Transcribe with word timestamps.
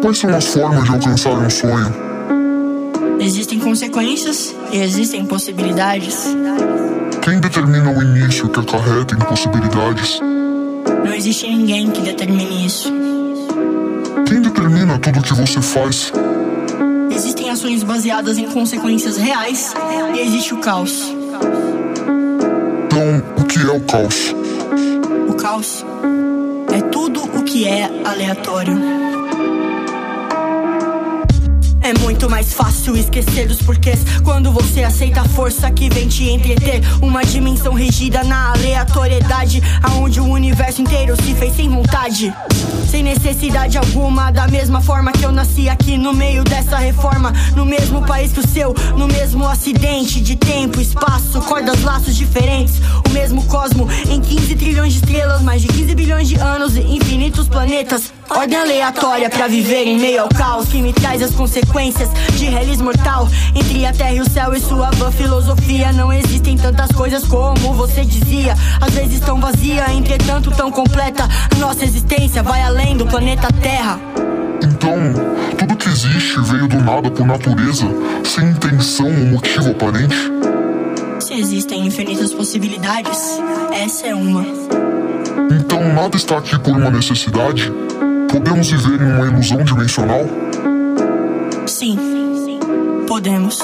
Quais 0.00 0.18
são 0.18 0.34
as 0.34 0.46
formas 0.46 0.84
de 0.84 0.92
alcançar 0.92 1.32
um 1.32 1.50
sonho? 1.50 1.94
Existem 3.20 3.58
consequências 3.58 4.54
e 4.72 4.78
existem 4.78 5.26
possibilidades. 5.26 6.24
Quem 7.22 7.38
determina 7.38 7.90
o 7.90 8.02
início 8.02 8.48
que 8.48 8.60
acarreta 8.60 9.14
em 9.14 9.18
possibilidades? 9.18 10.18
Não 11.04 11.12
existe 11.12 11.46
ninguém 11.46 11.90
que 11.90 12.00
determine 12.00 12.64
isso. 12.66 12.90
Quem 14.26 14.40
determina 14.40 14.98
tudo 14.98 15.18
o 15.18 15.22
que 15.22 15.34
você 15.34 15.60
faz? 15.60 16.12
Existem 17.14 17.50
ações 17.50 17.82
baseadas 17.82 18.38
em 18.38 18.48
consequências 18.48 19.18
reais 19.18 19.74
e 20.14 20.20
existe 20.20 20.54
o 20.54 20.58
caos. 20.58 21.14
Então, 22.86 23.22
o 23.36 23.44
que 23.44 23.58
é 23.58 23.70
o 23.70 23.80
caos? 23.80 24.34
O 25.28 25.34
caos 25.34 25.84
é 26.72 26.80
tudo 26.80 27.22
o 27.22 27.42
que 27.42 27.68
é 27.68 27.90
aleatório. 28.04 29.09
É 31.90 31.92
muito 32.10 32.28
mais 32.28 32.52
fácil 32.52 32.96
esquecer 32.96 33.46
dos 33.46 33.62
porquês 33.62 34.00
quando 34.24 34.50
você 34.50 34.82
aceita 34.82 35.20
a 35.20 35.24
força 35.24 35.70
que 35.70 35.88
vem 35.88 36.08
te 36.08 36.28
entreter. 36.28 36.80
Uma 37.00 37.22
dimensão 37.22 37.72
regida 37.72 38.24
na 38.24 38.50
aleatoriedade, 38.50 39.62
aonde 39.80 40.20
o 40.20 40.24
universo 40.24 40.82
inteiro 40.82 41.14
se 41.22 41.32
fez 41.36 41.54
sem 41.54 41.68
vontade. 41.68 42.34
Sem 42.90 43.04
necessidade 43.04 43.78
alguma, 43.78 44.32
da 44.32 44.48
mesma 44.48 44.80
forma 44.80 45.12
que 45.12 45.22
eu 45.22 45.30
nasci 45.30 45.68
aqui 45.68 45.96
no 45.96 46.12
meio 46.12 46.42
dessa 46.42 46.78
reforma. 46.78 47.32
No 47.54 47.64
mesmo 47.64 48.02
país 48.02 48.32
que 48.32 48.40
o 48.40 48.48
seu, 48.48 48.74
no 48.96 49.06
mesmo 49.06 49.46
acidente 49.46 50.20
de 50.20 50.34
tempo, 50.34 50.80
espaço, 50.80 51.40
cordas, 51.42 51.80
laços 51.82 52.16
diferentes. 52.16 52.80
O 53.08 53.10
mesmo 53.10 53.44
cosmo 53.44 53.88
em 54.10 54.20
15 54.20 54.56
trilhões 54.56 54.94
de 54.94 54.98
estrelas, 54.98 55.42
mais 55.42 55.62
de 55.62 55.68
15 55.68 55.94
bilhões 55.94 56.28
de 56.28 56.34
anos 56.34 56.74
e 56.74 56.80
infinitos 56.80 57.46
planetas. 57.46 58.12
Ordem 58.28 58.58
aleatória 58.58 59.28
pra 59.30 59.46
viver 59.46 59.86
em 59.86 59.98
meio 59.98 60.22
ao 60.22 60.28
caos 60.28 60.68
que 60.68 60.82
me 60.82 60.92
traz 60.92 61.22
as 61.22 61.32
consequências 61.32 61.99
de 62.08 62.46
realismo 62.46 62.84
mortal. 62.84 63.28
Entre 63.54 63.84
a 63.84 63.92
terra 63.92 64.12
e 64.12 64.20
o 64.20 64.30
céu 64.30 64.54
e 64.54 64.60
sua 64.60 64.90
vã 64.92 65.10
filosofia, 65.10 65.92
não 65.92 66.12
existem 66.12 66.56
tantas 66.56 66.90
coisas 66.92 67.24
como 67.24 67.72
você 67.74 68.04
dizia. 68.04 68.54
Às 68.80 68.94
vezes 68.94 69.20
tão 69.20 69.40
vazia, 69.40 69.92
entretanto 69.92 70.50
tão 70.50 70.70
completa. 70.70 71.28
Nossa 71.58 71.84
existência 71.84 72.42
vai 72.42 72.62
além 72.62 72.96
do 72.96 73.06
planeta 73.06 73.48
Terra. 73.60 73.98
Então, 74.62 74.94
tudo 75.58 75.76
que 75.76 75.88
existe 75.88 76.40
veio 76.40 76.68
do 76.68 76.80
nada 76.80 77.10
por 77.10 77.26
natureza, 77.26 77.86
sem 78.24 78.50
intenção 78.50 79.06
ou 79.06 79.26
motivo 79.26 79.70
aparente? 79.70 80.16
Se 81.20 81.34
existem 81.34 81.86
infinitas 81.86 82.32
possibilidades, 82.32 83.38
essa 83.72 84.06
é 84.06 84.14
uma. 84.14 84.44
Então 85.50 85.92
nada 85.92 86.16
está 86.16 86.38
aqui 86.38 86.58
por 86.58 86.76
uma 86.76 86.90
necessidade? 86.90 87.72
Podemos 88.30 88.70
viver 88.70 89.00
em 89.00 89.12
uma 89.12 89.26
ilusão 89.26 89.62
dimensional? 89.64 90.24
Sim, 91.80 91.96
podemos. 93.08 93.58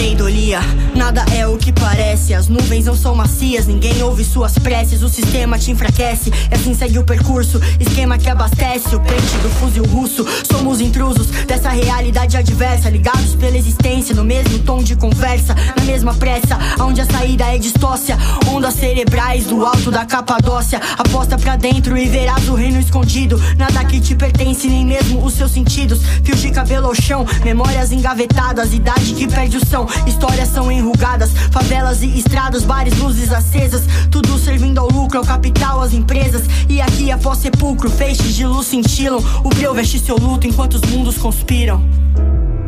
Pareidolia, 0.00 0.60
nada 0.96 1.22
é 1.30 1.46
o 1.46 1.58
que 1.58 1.70
parece. 1.70 2.32
As 2.32 2.48
nuvens 2.48 2.86
não 2.86 2.96
são 2.96 3.14
macias, 3.14 3.66
ninguém 3.66 4.02
ouve 4.02 4.24
suas 4.24 4.58
preces. 4.58 5.02
O 5.02 5.10
sistema 5.10 5.58
te 5.58 5.70
enfraquece, 5.70 6.32
e 6.50 6.54
assim 6.54 6.72
segue 6.72 6.98
o 6.98 7.04
percurso. 7.04 7.60
Esquema 7.78 8.16
que 8.16 8.30
abastece 8.30 8.96
o 8.96 9.00
pente 9.00 9.36
do 9.42 9.50
fuzil 9.60 9.84
russo. 9.84 10.24
Somos 10.50 10.80
intrusos 10.80 11.26
dessa 11.46 11.68
realidade 11.68 12.34
adversa, 12.34 12.88
ligados 12.88 13.34
pela 13.34 13.58
existência, 13.58 14.14
no 14.14 14.24
mesmo 14.24 14.60
tom 14.60 14.82
de 14.82 14.96
conversa, 14.96 15.54
na 15.76 15.84
mesma 15.84 16.14
pressa, 16.14 16.58
onde 16.80 17.02
a 17.02 17.04
saída 17.04 17.44
é 17.54 17.58
distócia. 17.58 18.16
Ondas 18.48 18.76
cerebrais 18.76 19.44
do 19.44 19.66
alto 19.66 19.90
da 19.90 20.06
Capadócia. 20.06 20.80
Aposta 20.96 21.36
pra 21.36 21.56
dentro 21.56 21.98
e 21.98 22.08
verás 22.08 22.48
o 22.48 22.54
reino 22.54 22.80
escondido. 22.80 23.38
Nada 23.58 23.84
que 23.84 24.00
te 24.00 24.14
pertence, 24.14 24.66
nem 24.66 24.86
mesmo 24.86 25.22
os 25.22 25.34
seus 25.34 25.50
sentidos. 25.50 26.00
Fios 26.24 26.40
de 26.40 26.50
cabelo 26.50 26.86
ao 26.86 26.94
chão, 26.94 27.26
memórias 27.44 27.92
engavetadas, 27.92 28.72
idade 28.72 29.12
que 29.12 29.28
perde 29.28 29.58
o 29.58 29.66
são. 29.66 29.89
Histórias 30.06 30.48
são 30.48 30.70
enrugadas, 30.70 31.30
favelas 31.50 32.02
e 32.02 32.18
estradas, 32.18 32.64
bares, 32.64 32.96
luzes 32.98 33.32
acesas. 33.32 33.82
Tudo 34.10 34.38
servindo 34.38 34.78
ao 34.78 34.90
lucro, 34.90 35.18
ao 35.18 35.24
capital, 35.24 35.80
às 35.80 35.92
empresas. 35.92 36.42
E 36.68 36.80
aqui 36.80 37.10
após 37.10 37.38
sepulcro, 37.38 37.90
feixes 37.90 38.34
de 38.34 38.46
luz 38.46 38.66
cintilam. 38.66 39.22
O 39.44 39.48
breu 39.48 39.74
veste 39.74 39.98
seu 39.98 40.16
luto 40.16 40.46
enquanto 40.46 40.74
os 40.74 40.82
mundos 40.82 41.16
conspiram. 41.18 41.82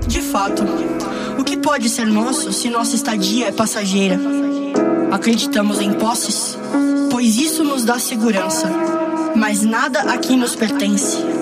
De 0.06 0.20
fato, 0.20 0.64
o 1.38 1.44
que 1.44 1.56
pode 1.56 1.88
ser 1.88 2.06
nosso 2.06 2.52
se 2.52 2.68
nossa 2.68 2.94
estadia 2.94 3.48
é 3.48 3.52
passageira? 3.52 4.18
Acreditamos 5.10 5.80
em 5.80 5.92
posses, 5.92 6.58
pois 7.10 7.36
isso 7.36 7.62
nos 7.62 7.84
dá 7.84 7.98
segurança. 7.98 8.70
Mas 9.34 9.62
nada 9.62 10.00
aqui 10.12 10.36
nos 10.36 10.54
pertence. 10.54 11.41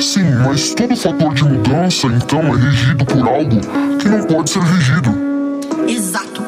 Sim, 0.00 0.34
mas 0.46 0.74
todo 0.74 0.96
fator 0.96 1.34
de 1.34 1.44
mudança 1.44 2.06
então 2.06 2.40
é 2.40 2.56
regido 2.56 3.04
por 3.04 3.28
algo 3.28 3.60
que 3.98 4.08
não 4.08 4.22
pode 4.22 4.50
ser 4.50 4.60
regido. 4.60 5.10
Exato. 5.88 6.42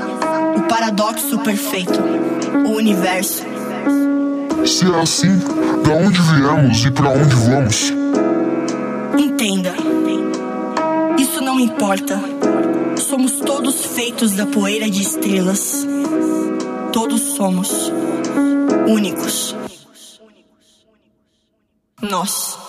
O 0.57 0.63
paradoxo 0.63 1.39
perfeito. 1.41 2.01
O 2.67 2.77
universo. 2.77 3.43
Se 4.67 4.85
é 4.85 5.01
assim, 5.01 5.39
da 5.85 5.93
onde 5.93 6.21
viemos 6.21 6.85
e 6.85 6.91
para 6.91 7.11
onde 7.11 7.35
vamos? 7.35 7.93
Entenda. 9.19 9.75
Isso 11.19 11.41
não 11.43 11.59
importa. 11.61 12.19
Somos 12.97 13.33
todos 13.33 13.85
feitos 13.85 14.33
da 14.33 14.47
poeira 14.47 14.89
de 14.89 15.03
estrelas. 15.03 15.87
Todos 16.93 17.21
somos 17.37 17.93
únicos. 18.87 19.55
Nós. 22.01 22.62